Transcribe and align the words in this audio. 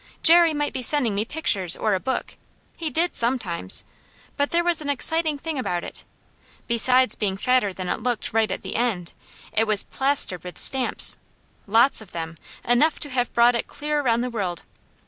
Jerry 0.23 0.51
might 0.51 0.73
be 0.73 0.81
sending 0.81 1.13
me 1.13 1.25
pictures, 1.25 1.75
or 1.75 1.93
a 1.93 1.99
book, 1.99 2.33
he 2.75 2.89
did 2.89 3.15
sometimes, 3.15 3.83
but 4.35 4.49
there 4.49 4.63
was 4.63 4.81
an 4.81 4.89
exciting 4.89 5.37
thing 5.37 5.59
about 5.59 5.83
it. 5.83 6.05
Besides 6.67 7.13
being 7.13 7.37
fatter 7.37 7.71
than 7.71 7.87
it 7.87 8.01
looked 8.01 8.33
right 8.33 8.49
at 8.49 8.63
the 8.63 8.75
end, 8.75 9.13
it 9.53 9.67
was 9.67 9.83
plastered 9.83 10.43
with 10.43 10.57
stamps 10.57 11.17
lots 11.67 12.01
of 12.01 12.13
them, 12.13 12.35
enough 12.67 12.99
to 13.01 13.11
have 13.11 13.31
brought 13.33 13.53
it 13.53 13.67
clear 13.67 13.99
around 13.99 14.21
the 14.21 14.31
world. 14.31 14.63